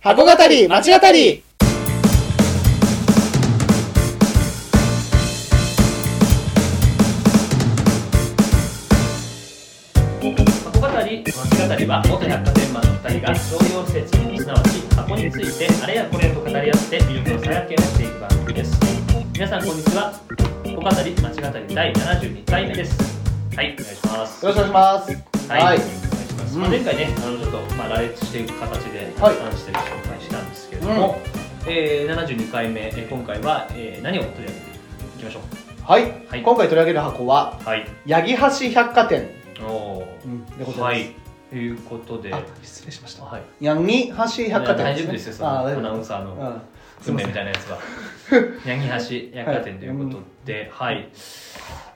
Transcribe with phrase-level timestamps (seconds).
[0.00, 1.42] 箱語り町語り。
[10.20, 18.78] 箱語り町語りは元百貨店マンの2人が商業施設すなわち箱についてあれやこれやと語り合って魅力の再発見をしていく番組です。
[19.32, 20.12] 皆さんこんにちは。
[20.64, 22.96] 箱語り町語り第72回目です。
[23.56, 24.46] はいお願いします。
[24.46, 25.52] よろしくお願いします。
[25.52, 26.07] はい、
[26.56, 31.20] まあ、前回ねあのちょっとまあ羅列していく形でしてる紹介したんですけれども、
[31.66, 34.56] えー、72回目えー今回は、えー、何を取り上げて
[35.16, 35.40] いきましょ
[35.88, 36.42] はい、はい。
[36.42, 37.88] 今回取り上げる箱は、うはい。
[38.06, 39.30] 八木橋百貨店、
[39.66, 40.80] おうん、でございます。
[40.82, 41.14] はい。
[41.48, 42.34] ということで。
[42.34, 43.24] あ、失礼しました。
[43.24, 43.42] はい。
[43.64, 44.14] 八木橋
[44.50, 44.84] 百貨店。
[44.84, 46.60] 大丈夫ですよそのアナウンサーのうん。
[47.02, 47.78] 訓練みたいなやつは。
[48.28, 50.68] 八木橋百貨店ということで。
[50.76, 51.08] はい、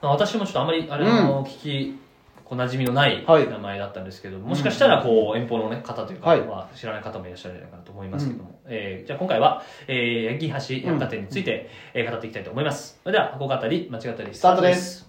[0.01, 1.99] まあ、私もちょっとあんまりあれの聞き、
[2.45, 3.47] こう馴染みのないはい。
[3.49, 12.99] 名前だったんですけど、もしかしたらこう遠方の、ね、方というか、は知らない方もいらっしゃるんじゃないかなと思いますけども、えーじゃあ今回は、えー、八木橋百貨店について、えー語っていきたいと思います。
[13.03, 15.07] それでは箱語り間違ったりスタートです。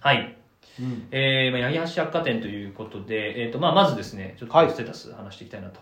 [0.00, 0.36] はい。
[0.78, 1.08] うん。
[1.12, 4.66] えーまあ、八木橋百貨店ということで、えーとまあ、まずですね、ちょっはい。
[4.66, 5.80] とステータス話していきたいなと、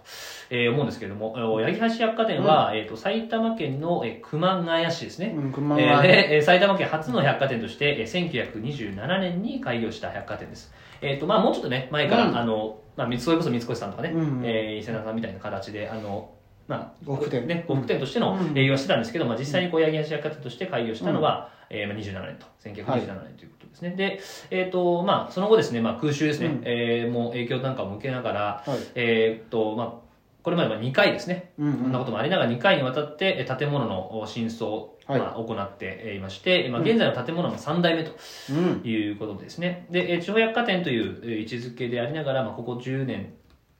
[0.54, 5.34] えー思うんですけれども、お八木橋百貨店は、えー、と埼玉県の、えー熊谷市ですね。
[5.34, 8.30] うん、熊え谷えー埼玉県初の百貨店として、えー
[8.62, 10.70] 1927年に開業した百貨店です。
[11.00, 12.36] えーとまあ、もうちょっとね、前から、うん。
[12.36, 16.30] あのまあ、それこそ三越さんとかね、うんえー伊勢名さんみたいな形で、あの
[16.68, 17.46] まあ、呉服店。
[17.46, 18.58] ね、呉服店としてのうん。
[18.58, 26.62] 営業はしてたんですけど、まあ、実際にこう八木橋百貨店として開業したのは、えーまあ、27年と1927年ということですね、で、えーとまあ、その後ですね、まあ、空襲ですね、うん。
[26.64, 28.78] えーもう影響なんかも受けながら、はい。
[28.94, 30.11] えーとまあ、
[30.42, 35.20] これまでは2回ですね、うんこんなこともありながら2回にわたってえー建物の新装、はい。
[35.20, 36.86] まあ、行っていまして、まあ、うん。
[36.88, 38.12] 現在の建物の3代目と
[38.50, 38.80] うん。
[38.84, 39.86] いうことですね。
[39.90, 43.34] で、えー地方百貨店というえー位置づけでありながら、まあ、ここ10年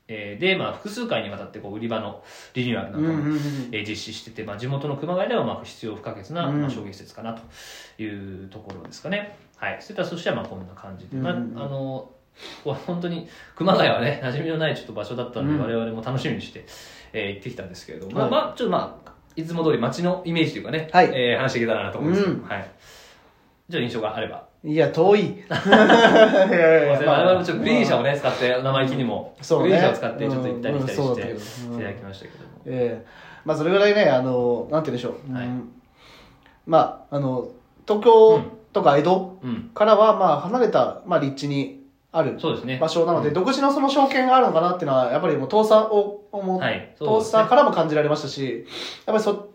[0.08, 2.22] えーで、まあ、複数回にわたってこう売り場の
[2.54, 3.37] リニューアルなんかも、
[3.72, 6.60] 実施してて、まあ、地元の熊谷ではまあ必要不可欠な、うん。
[6.60, 7.42] まあ、商業施設かなと
[8.03, 9.37] いうところですかね。
[9.56, 9.78] はい。
[9.81, 11.54] そういったとしてはまあこんな感じで、まあ、あうんうん。
[11.54, 12.10] の、
[12.65, 15.60] ここは本当に熊谷はね、馴染みのないちょっと場所だったので、うん。
[15.60, 16.65] 我々も楽しみにして、
[17.12, 18.31] えー行ってきたんですけれども、はい。
[18.31, 21.10] まあ、まあ、ちょっとまあ、いつも通り街のイメージというかね、はい。
[21.12, 22.25] えー話していけたらなと思います。
[22.25, 22.43] うん。
[22.43, 22.70] はい。
[23.69, 24.47] じゃあ印象があれば。
[24.65, 25.20] いや、遠い。
[25.20, 29.69] いやいやいや我々もちょっとグリーン車をね、使って、生意気にも、そうね。
[29.70, 31.22] グリーン車を使ってちょっと行ったり来たりして、
[31.66, 31.75] うん。
[31.75, 31.81] うん。
[31.81, 32.50] いただきましたけども。
[32.66, 33.06] ええ。
[33.44, 35.34] まあそれぐらいね、あの、なんて言うんでしょう。
[35.34, 35.47] はい。
[35.47, 35.72] うん
[36.64, 37.49] まあ、あの、
[37.88, 38.41] 東京
[38.72, 39.70] とか江戸うん。
[39.75, 41.81] からは、まあ、離れた、まあ、立地に
[42.12, 42.39] ある。
[42.78, 48.67] 場所なので、独自のその証券があるのかなっていうのは、やっぱりもう遠さを、思うはいね遠さからも感じられましたし、
[49.06, 49.53] やっぱりそ、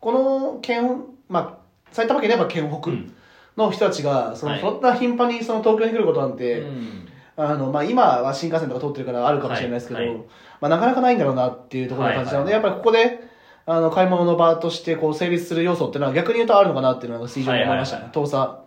[0.00, 3.14] この県、まあ、埼玉県でやっぱ県北うん
[3.58, 4.60] の人たちが、その、はい。
[4.60, 7.08] そんな頻繁にその東京に来ることなんて、うん。
[7.36, 10.08] あの、まあ、今は新幹線とか通ってるからあるかもしれないですけど、はい。
[10.08, 10.18] はい
[10.60, 13.20] まあ、なかなかないんだろうなっていうところを感じたので、はいやっぱりここで、
[13.66, 18.02] あの、買い物の場として、こう、成立する要素っていうのは逆に言うとあるのかなっていうのが非常に思いましたね。
[18.04, 18.60] はいはい遠さ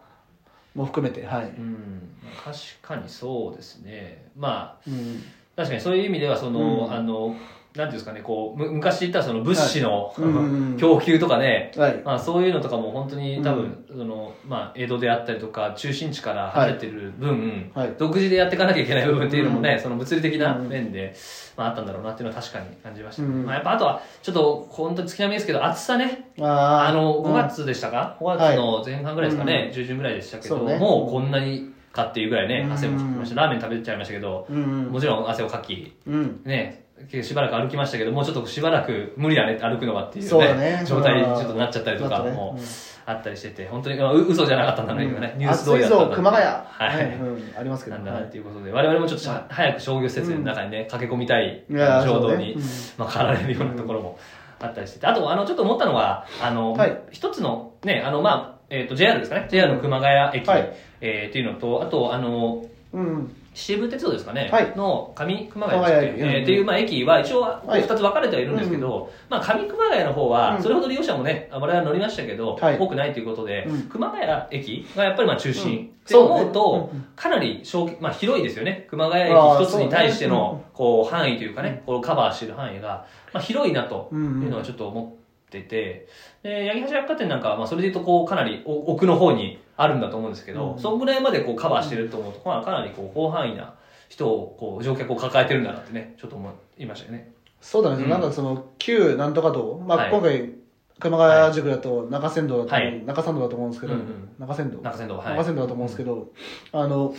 [0.76, 1.46] も含めて、はい。
[1.46, 2.10] うん、
[2.44, 4.30] 確かにそうですね。
[4.38, 5.24] まあ、うん。
[5.56, 7.36] 確かにそういう意味では、その、うんあの、
[7.76, 10.78] なんていうんですかね、こう、む昔言ったその物資の、うんうんうん。
[10.78, 12.02] 供給とかね、はい。
[12.04, 17.94] まあそういうのとかも本当に多分、その、まあ江戸であったりとか、中心地から離れてる分、はい。
[17.98, 19.80] 独自でやっていかなきゃいけない部分っていうのもね、うん。
[19.80, 20.68] その物理的なうん。
[20.68, 21.16] 面で、
[21.56, 23.46] まああったんだろうなっていうのは確かに感じました、うん。
[23.46, 26.90] まあやっぱあとは、ちょっと本当に月並みですけど、暑さね、あー。
[26.90, 27.32] あの、うん。
[27.32, 30.78] 5月でしたか、?5 月の前半ぐらいですかね、中旬ぐらいでしたけど、ね。
[30.78, 33.42] もうこんなにかっていうぐらいね、うん汗もかきました。
[33.42, 34.92] ラーメン食べちゃいましたけど、うんうん。
[34.92, 36.42] もちろん汗をかき、うん。
[36.46, 36.86] ね、
[37.24, 42.64] しばらく歩きましたけど、もうちょっとしばらく無理だね、歩くのはっていうね状態にうんちょっとなっちゃったりとかもうん。
[43.06, 46.46] あったりしてて、本当に、まあう嘘じゃなかったんだね、今ね、ニュース通りだったんだ熊谷。
[46.46, 46.62] は
[47.02, 47.20] い。
[47.58, 47.98] ありますけど。
[47.98, 52.56] なんだなはいっていうことで、我々もちょっとさ早く商業施設の中にね、駆け込みたい衝動に、
[52.98, 54.20] まあ、駆られるようなところも
[54.60, 57.02] あったりしてて、あと、あの、ちょっと思ったのが、あの、はい。
[57.12, 60.74] 一つの、ね、あの、まあ、えっ、と、JR ですかね、JR の熊谷駅、はい。
[61.02, 62.64] えーっていうのと、あと、あの、
[62.94, 63.36] うん。
[63.54, 64.74] 秩父鉄道ですかね、はい。
[64.78, 67.84] の上熊谷でしたっえーっていう、まあ、駅は一応はい。
[67.84, 70.30] 2つ分かれてはいるんですけど、まあ、上熊谷の方うん。
[70.30, 72.78] はそれほど利用者もね我々は乗りましたけど、はい。
[72.78, 73.82] 多くないということで、うん。
[73.84, 74.22] 熊谷
[74.52, 75.86] 駅がやっぱりまあ中心、うん。
[75.86, 78.88] って思うとかなり小、まあ、広いですよね。
[78.90, 85.21] 熊谷駅一つに対してのこう範囲というかねこうカバーしてる範囲が、まあ、広いなとうんいうのはちょっと思って
[85.60, 86.08] て
[86.44, 90.80] で八木橋百貨店なんかはまあそれでいうとこうかなりお奥の方にあるんだと思うんですけど、うん。
[90.80, 93.74] そんぐらいまでこうカバーしてると思うと、まあ、かなりこう広範囲な
[94.10, 97.32] 人をこう乗客を抱えてるんだなってねちょっと思いましたよね。
[97.62, 98.10] そうだね、うん。
[98.10, 100.12] なんかその旧なんとか道、まあ、はい。
[100.12, 100.52] 今回
[101.00, 103.06] 熊谷塾だと中山道だとはい。
[103.06, 104.30] 中山道だと思うんですけど、うんうん。
[104.40, 105.38] 中山道、中山道はい。
[105.38, 106.30] 中山道だと思うんですけど、
[106.74, 107.16] あの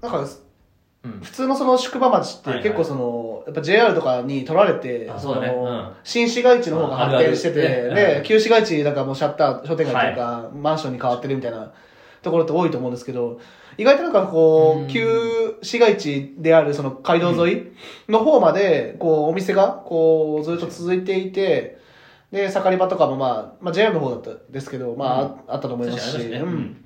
[0.00, 0.26] なんか
[1.04, 1.20] うん。
[1.20, 2.68] 普通のその宿場町ってはいはい
[3.46, 5.48] やっぱ JR とかに取られて、あそうだね。
[5.48, 5.88] のうん。
[6.04, 11.72] 新市街地の方が発展してて、あるあるねで、うん旧市街地なんかもうシャッター、商店街というか、マンションに変わってるみたいな
[12.22, 13.38] ところって多いと思うんですけど、
[13.78, 14.84] 意外となんかこうん。
[14.84, 17.62] う、旧市街地であるその街道沿い
[18.08, 21.78] の方まで、こう、お店が、こう、ずっと続いていて、
[22.30, 26.60] で、盛り場とかもまあ、まあ JR の方だったんですけど、まあ、ああったと思いますし、確かにありますね。
[26.60, 26.84] うん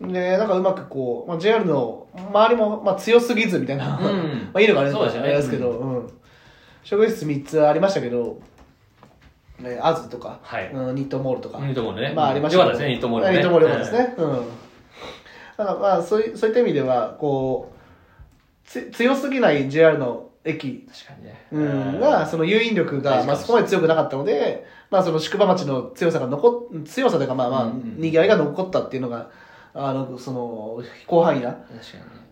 [0.00, 4.50] で、なんかうまくこう、まあ、JR の周りも、まあ、強すぎずみたいな、うん。
[4.52, 6.10] まあいいのがあれそうですよねですけど、うん。
[6.84, 8.38] 職員室3つありましたけど、
[9.58, 10.70] ね、アズとか、はい。
[10.70, 12.12] うん、ニットモールとか、ニットモールね。
[12.14, 13.32] まあありましたよかったですねニットモールね。
[13.32, 14.14] ニットモールよかったですね。
[14.18, 14.32] うん。
[15.56, 21.46] だからまあそういそういった意味では、こう、つ強すぎない JR の駅、確かにね。
[21.50, 29.30] うん、が、その誘引力が、まあ、そこまで強くなかったので、まあ、その宿場町の強さが残っ、強さというか、まあまあ、賑わいが残ったっていうのが、
[29.78, 31.54] あの、その、広範囲な、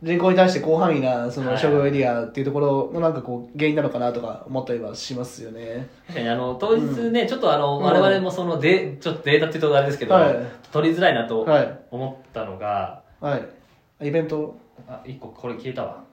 [0.02, 1.58] 人口に対して広範囲な、その、はい。
[1.58, 5.88] 商業エリアっていうところのなんかこう、原因なのかなとか思ったりはしますよね。
[6.06, 7.84] 確かにあの当日ね、ちょっとあの、うん。
[7.84, 10.36] 我々もそのデちょっとデータっていうとあれですけど、はい。
[10.72, 11.78] 取りづらいなとはい。
[11.90, 14.08] 思ったのが、はい。
[14.08, 14.56] イベント、
[14.88, 16.04] あ一個これ消えたわ。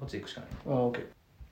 [0.00, 0.50] こっち行くしかない。
[0.66, 1.04] あ、オッケー。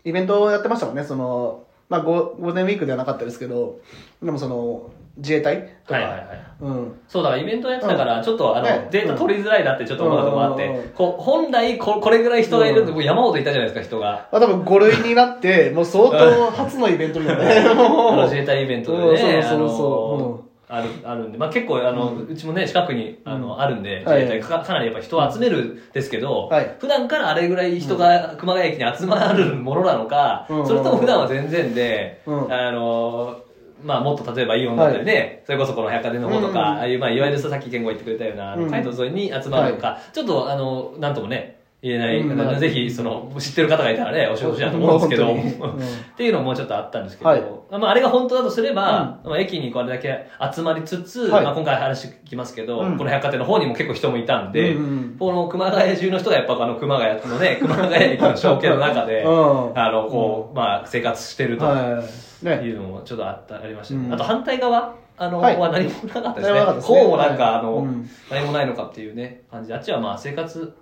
[0.08, 3.80] イベントをやってましたもんね、その、まあ、ゴゴールデンウィークではなかったですけど、
[4.22, 5.68] でもその、自衛隊？
[5.86, 6.26] とか、はいはいはい。
[6.60, 7.00] うん。
[7.08, 8.88] そうだからイベントやってたから、ちょっとあの、ね。
[8.90, 10.90] データ取りづらいなってちょっと思うとこもあって、うん。
[10.90, 14.28] こう本来ここれぐらい人がいるって、うん山ほどいたじゃないですか人が。
[14.32, 17.64] まあ、多分5類になって、もう相当初のイベントだよね。
[17.70, 20.14] あもうの自衛隊イベントでうんね、そうそうそう。
[20.16, 20.40] あの
[20.72, 23.60] ある、あるんで、まあ結構、あの、うちもね、近くに、あの、うん。
[23.60, 24.22] あるんで、自はい。
[24.22, 26.76] 衛隊かかなりやっぱ人を集めるんですけど、はい。
[26.78, 30.66] 普段からあれぐらい人が熊谷駅に集まるものなのか、うん。
[30.66, 32.52] それとも普段は全然で、うん。
[32.52, 33.38] あの、
[33.82, 47.42] まあもっと例えばイオンだったりね、それこそこの百貨店の方とか、うんああいう、まあいわゆるさっき健吾言ってくれたような、街道沿いに集まるのか、ちょっとあの、なんともね、言えない、うんあのぜひ、その、知ってる方がいたらね、お仕事しだと思うんですけど、 っていうのもちょっとあったんですけど、はい。
[47.70, 51.44] まあ、あれが本当だとすれば、まあ、駅にこれだけ集まりつつ、はい。
[51.44, 52.98] まあ、今回話聞きますけど、うん。
[52.98, 59.78] この百貨店の方にも結構人もいたんで、うんうんこの熊谷中の人がやっぱあの熊谷のね、 熊谷駅の証券の中で、うん。
[59.78, 62.02] あの、こう、まあ、生活してるとは
[62.42, 62.70] い。
[62.70, 64.06] うのもちょっとあった、ありましたね。
[64.06, 64.14] うん。
[64.14, 65.56] あと反対側あの、はい。
[65.56, 66.60] は何もなかったですね。
[66.82, 68.08] こうもなんか、あの、うん。
[68.30, 70.74] 何もないのかっていうね、感じで、あっちはまあ生活、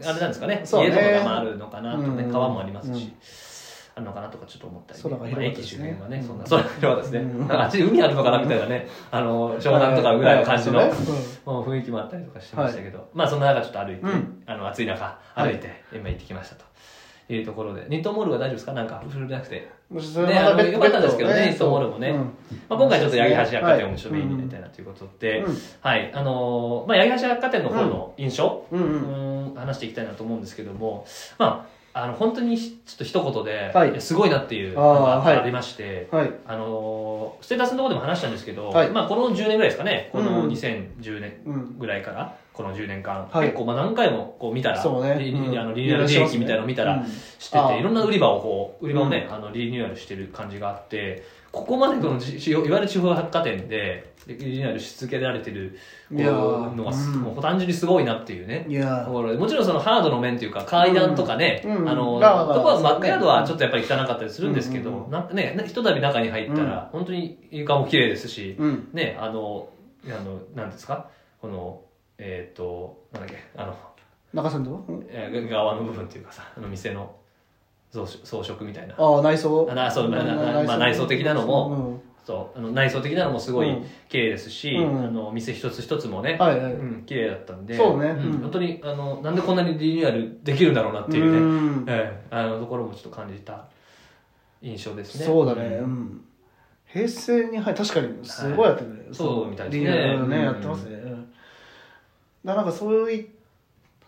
[0.00, 0.88] あれなんですかね、そうね。
[0.88, 2.32] 家とかがまああるのかなとね、うん。
[2.32, 3.12] 川もありますし、うん。
[3.96, 6.24] あるのかなとかちょっと思ったり、空がまあ駅周辺はね、うん。
[6.24, 7.20] そんな、空がですね。
[7.20, 7.38] うん。
[7.40, 10.98] なんかあっちに海あるのかなみたいなね、あの、湘南とかぐらいの感じの、はいはい
[11.44, 14.42] 雰囲気もあったりとかしてましたけど、まあそんな中ちょっと歩いて、うん。
[14.46, 15.52] あの、暑い中はい。
[15.52, 16.64] 歩いて、今行ってきましたと。
[17.26, 18.72] いうところで、ニットモールは大丈夫ですか？
[18.74, 19.54] なんか、古くなくて。
[19.90, 22.10] ねあのよかったですけどねニットモールもね。
[22.10, 22.16] うん。
[22.68, 25.56] まあ、今回ちょっと八木橋百貨店をはいちょっとメインにやりたいなということで、うん。
[25.80, 28.80] はい、あのーまあ、八木橋百貨店の方の印象、うん
[29.64, 31.06] 話していきたいなと思うんですけども、
[31.38, 34.00] まあ、あの、本当にちょっと一言で、はい。
[34.00, 36.32] すごいなっていうあのがありまして、はい。
[36.44, 38.90] あのーステータスのところでも話したんですけど、はい。
[38.90, 41.78] まあ、この10年ぐらいですかね、このうん2010年うん。
[41.78, 43.46] ぐらいから、この10年間、はい。
[43.48, 45.16] 結構まあ何回もこう見たら、ね。
[45.20, 45.58] リうん。
[45.58, 47.06] あのリニューアル利益みたいなのを見たら、うん。
[47.06, 51.22] してて、いろんな売り場をこう、売り場をね、あの、リニューアルしてる感じがあって、
[51.54, 55.78] ここまでこのじ、いわゆる地方百貨店で、リニューアルし続けられてる
[56.10, 58.66] のがす、うんもう単純にすごいなっていうね。
[59.08, 61.88] もちろんそのハードの面というか階段とかね、うん。
[61.88, 68.88] あの、うんまバックヤードはちょっとやっぱり汚かったりするんですけど、うんなんかね、ひとたび中に入ったら、本当に床も綺麗ですし、うん。
[68.92, 69.68] ね、あの、
[70.06, 71.08] あの、なんですか？
[71.40, 71.82] この、
[72.18, 73.76] えっ、と、なんだっけ、あの、
[74.32, 75.06] 中さんとうん。
[75.08, 77.14] えー側の部分っていうかさあの店の
[77.94, 78.94] 装飾みたいな。
[78.98, 79.68] ああ、内装。
[79.70, 80.24] あなそうまあ
[80.64, 83.86] まあ内装的なのもそうあの内装的なのもすごいうん。
[84.08, 85.04] 綺麗ですし、うん。
[85.04, 86.72] あの店一つ一つもね、はいはい。
[86.72, 88.12] うん、綺麗だったんでそうね。
[88.12, 88.38] んうん。
[88.40, 91.84] 本当にあのなんでこんなにリニューアルできるんだろうなっていうね、うん。
[91.86, 93.66] ええあのところもちょっと感じた
[94.62, 95.26] 印象ですね。
[95.26, 95.68] そうだね。
[95.68, 95.72] ん。
[95.72, 96.24] うん。
[96.86, 99.04] 平成に、はい、確かに、すごいやってるね。
[99.12, 99.90] そうみたいですね。
[99.90, 100.44] リニューアルね、うん。
[100.44, 100.94] やってますね。
[100.94, 101.32] うん。
[102.44, 103.28] だなんかそういう、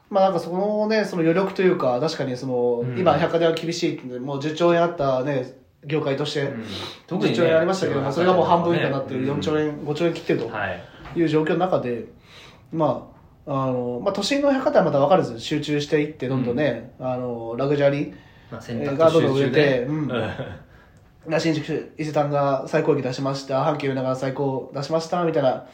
[0.09, 2.99] まあなんかそのね、その余力というか、確かにその、うん。
[2.99, 7.19] 今百貨店は厳しいって、もう10兆円あったね、業界として、うん。
[7.19, 10.81] 10兆円ありましたけど、まあそれがもう半分以下になってる、うん4兆円、5兆円切ってるとはい。
[11.17, 12.05] いう状況の中で、
[12.73, 13.11] ま
[13.47, 18.15] あ、あの、まあ都心の百貨店はまた分かるんです集中していって、どんどんね、あの、ラグジュアリー、
[18.51, 20.09] まあ、選えー択ガードの上集中でで、うん。
[21.27, 23.65] な新宿伊勢丹が最高益出しました。
[23.65, 25.67] 阪急ながら最高出しましたみたいな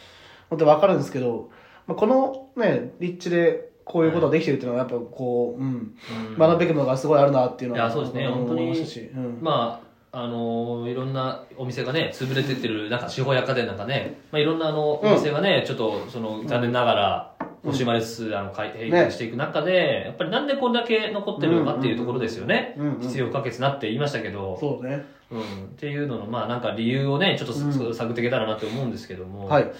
[0.51, 1.51] のって分かるんですけど、
[1.87, 5.95] まあ、このね立地でこういうことができてるっていうのはやっぱこう、うん、
[6.31, 6.39] うん。
[6.39, 8.27] 学ぶべきものがすごいあるなっていうのはいやそうですね。
[8.27, 9.39] ん本当に思いましたし、うん。
[9.41, 17.33] まああのーいろんなお店がね潰れてってるなんか地方百貨店なんかね、まあ、いろんなあのおうん店がね、ちょっとその残念ながら、
[17.65, 22.75] 惜しまれつつ、あの、開閉店していく中で、やっぱりなんでこれだけ残ってるのかっていうところですよね。
[22.77, 22.95] うんうん。
[22.95, 25.07] うん必要不可欠なって言いましたけど、そうね。
[25.31, 25.45] うん、っ
[25.77, 27.95] ていうのの、まあなんか理由をね、ちょっとす、うん。
[27.95, 29.73] 探っていけたらなって思うんですけども、はい。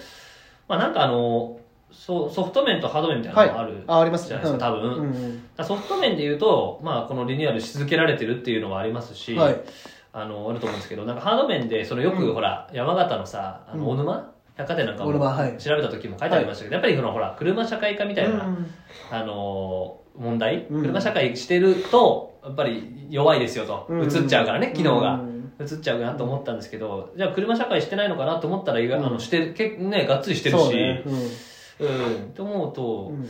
[0.67, 1.59] まあなんかあの、
[1.93, 4.81] そうソフト面とハード面みたいなのがあるあ、ありますじゃないですか、多分。
[4.81, 4.99] うん。
[4.99, 5.11] うん。
[5.11, 9.61] だからソフト面で言うと、まあ、このリニューアルし続けられてるっていうのはありますし、はい。
[10.15, 12.33] あのあると思うんですけどなんかハード面でそのよく、うん。
[12.33, 13.89] ほら山形のさあのうん。
[13.91, 18.67] 大沼、百貨店なんかも調べた時も書いてありましたけど、やっぱりそのほら車社会化みたいな、うん
[19.11, 20.81] あの問題、うん。
[20.81, 25.15] 車社会してるとやっぱり弱いですよと、うん映っちゃうからね機能が。
[25.15, 30.69] うん映っちゃうかなと思ったんですけどじゃあ車社会してないのかなと思ったらあのしてるけねがっつりしてるし。
[30.71, 31.03] ね。
[31.05, 31.19] うんうん
[31.85, 33.27] って思うと、うん。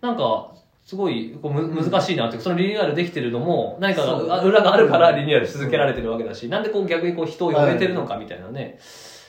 [0.00, 0.50] なんか、
[0.84, 8.78] すごいこうむ難しいなっていうかそのリニューアルできてるのも何かがあ裏があるからリニューアルし続けられてるわけだし、なんでこう逆にこう人を呼べてるのかみたいなね、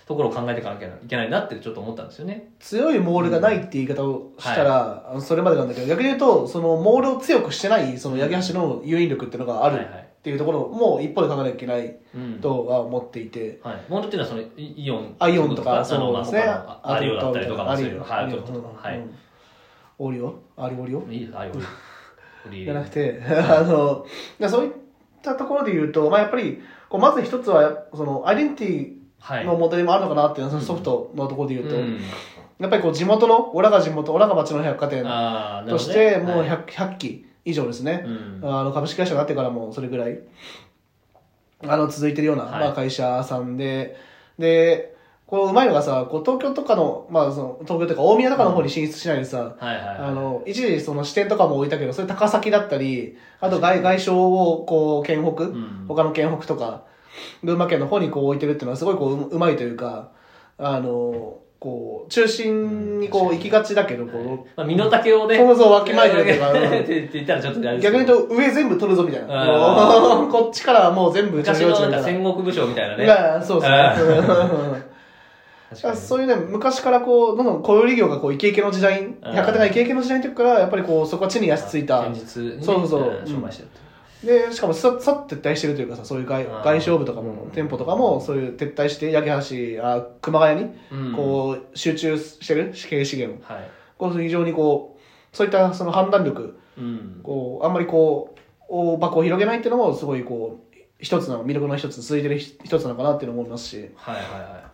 [0.06, 2.50] ところを考えていかなきゃいけないなってちょっと思ったんですよね。
[2.60, 9.78] 強いモールがないって言い方をしたら、あのそれまでなんだけど逆に言うとそのモールを強くしてないその八木橋の誘引力っていうのがある。
[9.78, 12.40] はいはいっていうところも一方で考えなきゃいけないうん。
[12.42, 15.16] とは思っていて、はい、モールっていうのはそのイイオン。
[15.20, 18.38] アイオンとかそうですねアリオだったりとかまあそういうのはいアリオ。
[18.38, 18.88] アリオとか。
[18.88, 19.04] はい、
[20.00, 20.40] オリオ？
[20.58, 21.02] アリオリオ？
[21.12, 21.54] いいアリオ。
[22.48, 24.06] オリじゃなくて、あの、
[24.40, 24.72] でそういっ
[25.22, 29.42] たところで言うと、まあ、やっぱり、こうまず一つは、その、アイデンティはい。
[29.42, 32.00] ティのモデルもあるのかなっていうのは、そのソフトのところで言うと、うん。
[32.60, 35.04] やっぱりこう地元の、オラが地元、オラが町の百貨店
[35.68, 36.50] として、もうはい。
[36.50, 38.40] 100, 100期以上ですね、うん。
[38.44, 40.20] あの株式会社になってからもそれぐらい、
[41.64, 42.60] あの、続いてるような、はい。
[42.60, 43.96] まあ、会社さんで、
[44.38, 44.96] で、
[45.28, 49.98] こう、うまいのがさ、こう、東京とかの、まあ、その、東京とか、大宮とかの方に進出しないでさ、はいはいはい。
[49.98, 55.86] あの、一時その支店とかも置いたけど、それ高崎だったり、あと外外商をこう、県北、ん。
[55.88, 56.84] 他の県北とか、
[57.44, 60.12] 群馬県の方にこう置いてるっていうのはすごいこう、ううまいというか、
[60.58, 65.36] あの、こう、中心にこう行きがちだけど、こまあ、身の丈をう、ね。
[65.36, 66.60] そうそうわきまえてるとか、 うん。
[66.60, 68.00] って言ったらちょっと逆ど。
[68.02, 69.28] に言うと上全部取るぞみたいな。
[69.30, 73.06] あこっちからもう全部昔のなんか戦国武将みたいなね。
[73.08, 73.72] がそうそう。
[75.96, 79.18] そういうね、昔からこう、どんどん小売業がこう、イケイケの時代、うん。
[79.34, 82.02] 百貨店がイケイケの時代の時から、やっぱりこう、そこは地に足ついた。
[82.08, 83.22] 現実そうそう。
[83.26, 83.70] 商売してる
[84.24, 91.14] で、しかもさ、さっ撤退してるというかさ、そういう外外商部とかも、店舗とかも、そういう撤退して、八木橋、あ熊谷に、うん。
[91.14, 93.54] こう、集中してる、死刑資源を。
[93.54, 93.70] はい。
[93.98, 97.20] こう、非常にこう、そういったその判断力、うん。
[97.24, 104.72] こう、あんまりこう、大箱を広げないっていうのも、すごいこう、一つの、魅力の一つ、続いてる一つなのかなっていうのも思いますし、はいはいは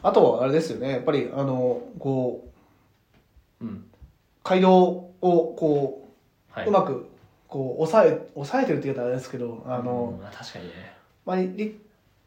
[0.00, 2.48] あとはあれですよね、やっぱり、あの、こ
[3.60, 3.84] う、いうん。
[4.42, 6.07] 街道をこう、はい
[6.66, 7.08] うまく、
[7.48, 10.72] こう、抑え、抑えてるって言うとあれですけど、あの、確かにね。
[11.24, 11.76] まあ、立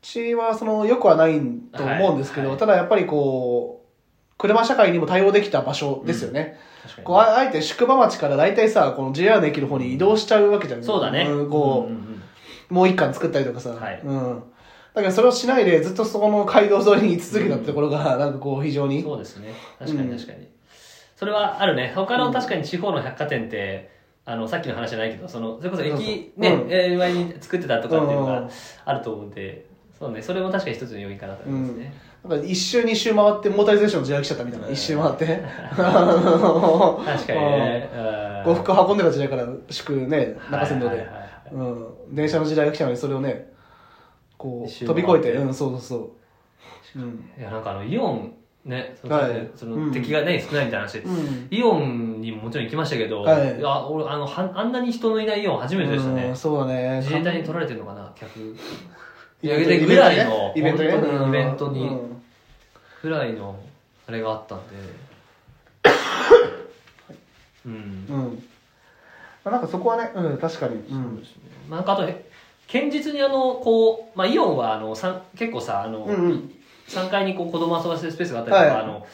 [0.02, 1.40] 地はその、よくはない
[1.76, 6.58] と思うんですけど、ただやっぱりこう、車社会にも対応できた場所ですよね。
[6.82, 10.84] 確かにこうああえて宿場町から大体さ、この JR の駅の方に移動しちゃうわけじゃん。
[10.84, 11.26] そうだね。
[11.26, 12.22] んこう、んんん
[12.70, 13.70] もう一巻作ったりとかさ。
[13.70, 14.02] はい。
[14.04, 14.44] うん。
[14.94, 19.04] だけどそれをしないでずっとそこの街道沿いに居続けたってところが、なんかこう非常に。
[19.04, 19.54] そうですね。
[19.78, 20.48] 確かに確かに、
[21.16, 21.92] それはあるね。
[21.96, 23.92] 他の確かに地方の百貨店って、
[24.32, 28.50] あのさっきの話じゃないけどそのそれこそ駅ね、うんえー前に作ってたとかっていうのがうん
[28.86, 29.66] あると思うんで
[30.00, 31.94] そうねそれも確かに一つの要因かなと思いますね、
[32.28, 34.70] なんか一周二周回ってモータリゼーションの時代来ちゃったみたいな。
[34.70, 35.26] 一周回って。
[35.76, 37.90] 確かにね、
[38.46, 41.08] 呉服運んでた時代から宿ね、中山道で。
[41.52, 42.16] うん。
[42.16, 43.52] 電車の時代が来たのにそれをね、
[44.38, 45.96] こう、飛び越えてうん、そうそうそ
[46.96, 47.00] う。
[47.00, 47.30] うん。
[47.38, 48.34] いやなんかあのイオン
[48.65, 49.50] ねその,、はい。
[49.56, 49.91] そのうん。
[49.91, 50.94] 敵がね少ないみたいな話。
[50.94, 51.48] で、うん。
[51.50, 53.62] イオンにももちろん行きましたけど、はい。
[53.62, 57.00] や俺あのはあんなに人のいないイオン初めてでしたね、うんそうだね。
[57.01, 58.39] 自衛隊に取られてるのかな客。
[59.44, 62.22] いやぐらいのイベントイベントにうん。
[63.01, 63.60] ぐらいの
[64.08, 64.75] あれがあったんで。
[67.65, 68.44] うん、うん。
[69.44, 70.75] まあなんかそこはね、うん、確かに。
[70.75, 71.24] うん。
[71.68, 72.25] まあ、なんかあとへ
[72.72, 76.53] 堅実にあのこう、まあ、イオンはあのさん結構さあの、うんうん。
[77.00, 78.84] 3階にこう子供遊ばせるスペースがあったりとか、はい。
[78.84, 79.06] あの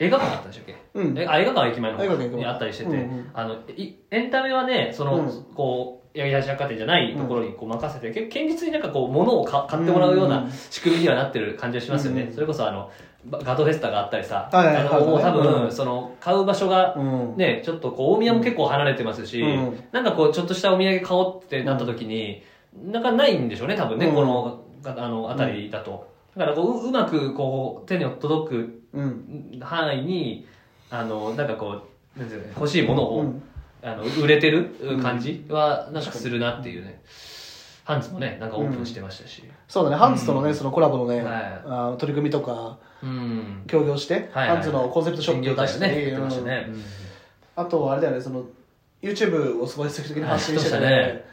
[0.00, 1.18] 映画館あったでしたっけ、うん。
[1.18, 3.30] 映画館駅前の方にあったりしてて、うんうん。
[3.34, 5.44] あのいエンタメはねその、うん。
[5.54, 12.90] こう八木橋百貨店じゃないところにこう任せて、結構堅実になんかこう物をか買ってもらうような仕組みにはなってる感じがしますよね、うんそれこそあの
[13.26, 14.86] バガトフェスタがあったりさ、はいはいはい。
[14.86, 15.72] あのもう多分、うん。
[15.72, 17.36] その買う場所がうん。
[17.36, 19.84] ね、ちょっとこう大宮も結構離れてますし、うん。
[19.92, 22.42] なんかこうちょっとしたお土産買おうってなった時に、
[22.84, 24.14] なんかないんでしょうね多分ね、うん。
[24.14, 29.58] このあの辺りだと、だからこうううまくこう手に届くうん。
[29.60, 30.46] 範囲に
[30.88, 31.82] あのなんかこ
[32.16, 33.42] うなんていうの欲しいものを、うん。
[33.80, 37.00] あの売れてる感じはなんかするなっていうね、
[37.84, 41.62] ハンズもねなんかオープンしてましたし、そうだね、ハンズとのね、そのコラボのね、はい。
[41.64, 43.62] あ取り組みとか、うん。
[43.68, 46.82] 協業して、はいはいパンツのコンセプトショップを出したり、ね言ってましたね、うん。
[47.54, 48.44] あとはあれだよねその
[49.00, 51.24] YouTube をすごい積極的に発信してて、はい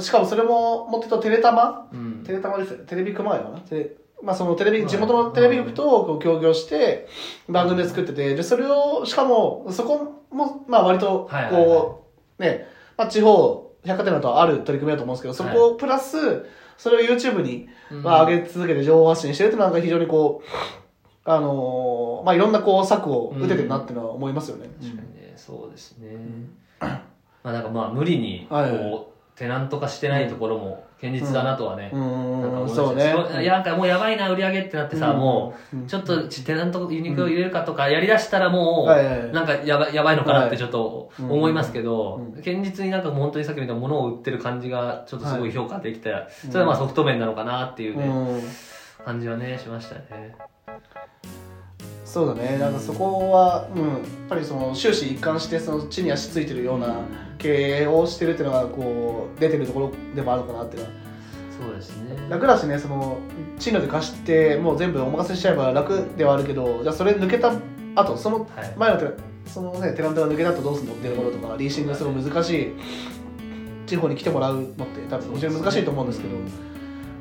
[0.00, 2.22] しかもそれももっと言うとテレタマうん。
[2.24, 2.84] テレタマですよ。
[2.86, 3.58] テレビ熊谷かな？
[3.58, 3.90] テレ
[4.22, 7.08] まあそのテレビ、はい地元のテレビ局とこう協業して
[7.48, 11.64] 番組で作ってて、で、それを、しかも、そこも、まあ割と、はいはいはい。
[11.64, 12.06] こ
[12.38, 16.46] う、ね、まあ地方、百貨店だとある取り組みだと思うんですけど、そこをプラス、
[16.76, 20.48] それを YouTube に、まあ、上げ続けて情報発信してるっていうのはなんか非常にこう、
[21.24, 24.68] あのーまあいろんなこう策を打ててるなっていうのは思いますよね。
[24.80, 25.34] 確かにね。
[25.36, 26.16] そうですね、
[26.80, 27.02] ま
[27.44, 33.48] あなんかまあ無理にこう、テナント化してないところも現実だなとはね、うなんか思いまね。
[33.48, 35.18] なんかもうやばいな売り上げってなってさ、うん。
[35.18, 42.38] もうちょっとテナントユニクロ入れるかとかやりだしたらもう、なんかやばやばいのかなってちょっとはい思いますけど、うん。
[42.38, 46.12] 現実になんか本当にさっきみたいな物を売ってる感じがちょっとすごい評価できて、い
[46.50, 48.42] それはまあソフト面なのかなっていうね、うん。
[49.04, 50.34] 感じはねしましたね。
[52.12, 53.98] そうだね、なんかそこは、うん、やっ
[54.28, 57.02] ぱりその終始一貫してその地に足ついてるような
[57.38, 60.94] 経営をしてるっていうのがこう出てるところでもあるかなっていうのは。
[61.56, 62.16] そうですね。
[62.28, 63.18] 楽だしねその
[63.60, 67.52] チーノで貸してもう全部お任せしちゃえば楽ではあるけどじゃあそれ抜けた
[67.94, 68.74] 後そのはい。
[68.76, 69.12] 前のテラ
[69.46, 72.72] そのねテナントが抜けた後どうするのっていうところとかリーシングがすごい難しい
[73.86, 76.26] 地方に来てもらうのって多分非常に難しいと思うんですけ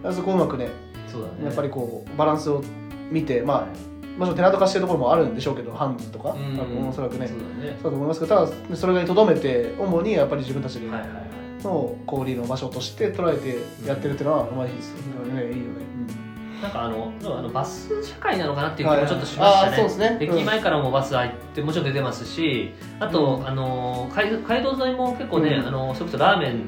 [0.02, 0.70] どそこをうまくね
[1.08, 1.46] そうだね。
[1.46, 2.64] やっぱりこうバランスを
[3.12, 3.89] 見てまあもち
[4.28, 6.88] ろんテナント化してるところもあるんでしょうけどハンズとか、うん。
[6.88, 7.28] おそらくね。
[7.28, 7.78] そうだね。
[7.82, 10.80] そうだと思いますけどただそれがにとどめて主にやっぱり自分たち。
[11.64, 14.96] の小売りの場所として捉えてやってるっていうのは、まあいいです。
[14.96, 15.86] 非常にねいいよね、
[16.62, 19.76] なんかあのあのバス社会なのかなっていう気はいもちょっとしましたね。
[19.76, 20.18] そうですね。
[20.22, 20.38] うん。
[20.38, 22.72] 駅前からもバス入ってもちろん出てますし、
[23.02, 23.48] あと、うん。
[23.48, 25.68] あの街街道沿いも結構ね、うん。
[25.68, 26.64] あのそれこそラーメン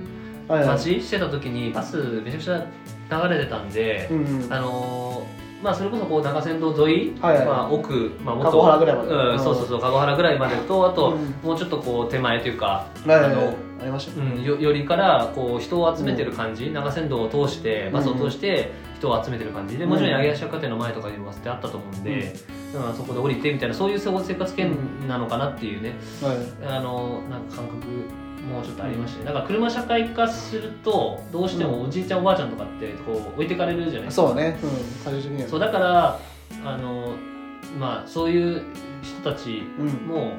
[0.50, 2.68] 待ちしてた時にバスめちゃくちゃ
[3.30, 4.54] 流れてたんで、うんうん。
[4.54, 5.26] あの
[5.62, 7.46] まあそれこそこう中山道沿い、はいはい。
[7.46, 9.10] まあ奥まあもっぐらいまで。
[9.10, 9.40] うん、うん。
[9.40, 11.36] そうそうそう籠原ぐらいまでとあと、うん。
[11.44, 13.32] もうちょっとこう手前というか、はいはいはい。
[13.32, 14.22] あのありました。
[14.22, 22.34] ねうん、よよりからこう人を集めてる感じ、長線道を通してバスを通して人を集めてる感じでもちろん八木橋百貨店の前とかにもバスってあったと思うんで、
[22.74, 24.76] だからそこで降りてみたいなそういう生活圏
[25.08, 25.96] なのかなっていうね。
[26.22, 26.38] はい。
[26.68, 27.78] あのなんか感覚
[28.42, 34.28] もちょっとありまして、だから車社会化するとどうしてもおじいちゃんおばあちゃんとかってこう置いてかれるじゃないですか。
[34.28, 34.70] そうね、うん、
[35.04, 35.50] 最終的には。
[35.50, 36.20] そうだから
[36.66, 37.16] あの
[37.80, 38.64] まあそういう
[39.02, 39.88] 人たちうん。
[40.08, 40.34] も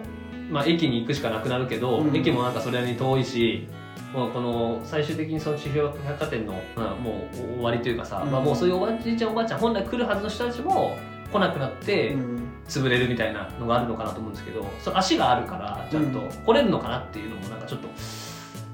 [0.50, 2.16] う、まあ、駅に行くしかなくなるけど、うん。
[2.16, 3.66] 駅もなんかそれなりに遠いし
[4.12, 8.30] もうこの最終的にその地方百貨店の、まあ、もう終わりというかさ、うん。
[8.30, 10.98] まあ、もうそういうおばあちゃんおばあちゃん本来来るはずの人たちも
[11.32, 16.28] 来なくなってうん潰れるみたいなのがあるのかなと思うんですけどその足があるからちゃんとうん。
[16.30, 17.88] 来れるのかなっていうのもなんかちょっと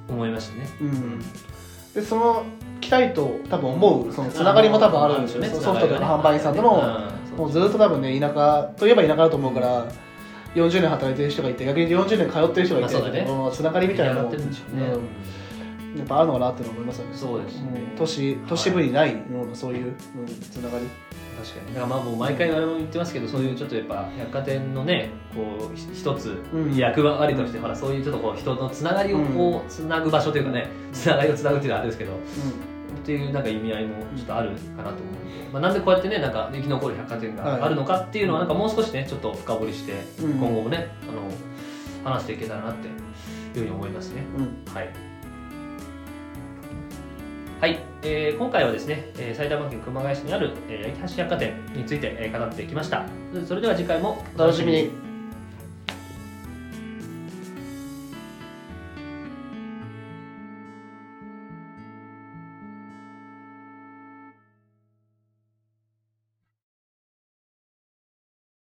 [0.08, 0.68] 思いましたね。
[0.80, 1.20] うん。
[1.94, 2.44] でその
[2.80, 5.48] 来たいと多分思うそのつながりも多分あるんですよね。
[5.48, 9.86] あのソフトとか販売員さんとも、うんもうずっと多分ね田舎といえば田舎だと思うから
[10.56, 13.26] 40年働いてる人がいて逆に40年通ってる人がいて、まあね。
[13.52, 14.24] つながりみたいなの。
[14.24, 14.38] もね。
[14.72, 15.08] うん
[15.96, 17.16] やっぱあるのかなって思いますよね。
[17.16, 17.92] そうですね。
[17.94, 17.96] ん。
[17.96, 20.86] 都市都市部にないようなそういう、うん、つながり。
[21.38, 21.74] 確かに。
[21.74, 26.76] だからまあもう毎回我々も言ってますけどそういうちょっとやっぱ百貨店のねこうひ一つうん。
[26.76, 32.16] 役割として、ほらそういうちょっとこう人のつながりをこうつなぐ場所というかねつながりをつなぐっていうのはあれですけどっ
[33.04, 40.32] ていうなんか意味合いもちょっとあるかなと思うので、まあ、なんでこうやってねなんか生き残る百貨店があるのかっていうのはなんかもう少しねちょっと深掘りしてうん。
[40.32, 42.94] 今後もねあの話していけたらなっていう
[43.54, 44.24] ふうに思いますね。
[44.36, 44.74] うんうん。
[44.74, 45.07] はい。
[47.60, 53.04] はい、えー今回はですね、えー埼玉県熊谷市にある、えー、八木橋百貨店について、えー語ってきました。
[53.44, 54.90] それでは次回もお楽しみに